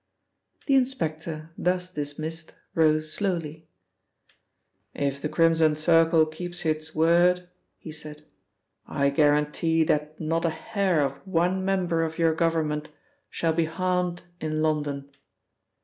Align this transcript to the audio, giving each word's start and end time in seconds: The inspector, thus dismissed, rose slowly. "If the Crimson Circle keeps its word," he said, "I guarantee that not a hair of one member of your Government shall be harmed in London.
The 0.65 0.73
inspector, 0.73 1.51
thus 1.59 1.93
dismissed, 1.93 2.55
rose 2.73 3.13
slowly. 3.13 3.67
"If 4.95 5.21
the 5.21 5.29
Crimson 5.29 5.75
Circle 5.75 6.25
keeps 6.25 6.65
its 6.65 6.95
word," 6.95 7.47
he 7.77 7.91
said, 7.91 8.25
"I 8.87 9.11
guarantee 9.11 9.83
that 9.83 10.19
not 10.19 10.43
a 10.43 10.49
hair 10.49 11.01
of 11.05 11.11
one 11.27 11.63
member 11.63 12.01
of 12.01 12.17
your 12.17 12.33
Government 12.33 12.89
shall 13.29 13.53
be 13.53 13.65
harmed 13.65 14.23
in 14.39 14.63
London. 14.63 15.11